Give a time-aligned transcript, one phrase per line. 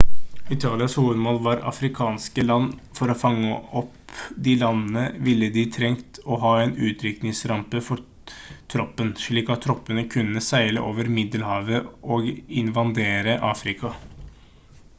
[0.53, 2.69] italias hovedmål var afrikanske land
[2.99, 4.13] for å fange opp
[4.47, 8.01] de landene ville de trengt å ha en utskytningsrampe for
[8.75, 12.33] troppen slik at troppene kunne seile over middelhavet og
[12.63, 13.93] invadere afrika